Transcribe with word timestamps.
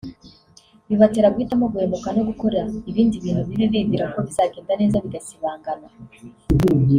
bibatera 0.87 1.31
guhitamo 1.33 1.65
guhemuka 1.73 2.07
no 2.15 2.23
gukora 2.29 2.59
ibindi 2.89 3.15
bintu 3.23 3.41
bibi 3.49 3.65
bibwira 3.73 4.05
ko 4.13 4.17
bizagenda 4.27 4.73
neza 4.81 5.03
bigasibangana 5.03 5.87